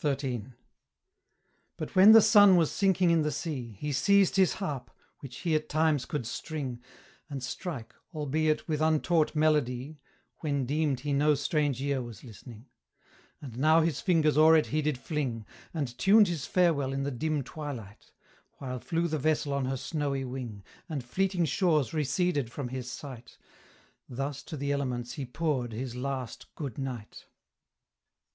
[0.00, 0.46] XIII.
[1.76, 5.54] But when the sun was sinking in the sea, He seized his harp, which he
[5.54, 6.80] at times could string,
[7.28, 10.00] And strike, albeit with untaught melody,
[10.38, 12.64] When deemed he no strange ear was listening:
[13.42, 15.44] And now his fingers o'er it he did fling,
[15.74, 18.10] And tuned his farewell in the dim twilight,
[18.52, 23.36] While flew the vessel on her snowy wing, And fleeting shores receded from his sight,
[24.08, 27.26] Thus to the elements he poured his last 'Good Night.'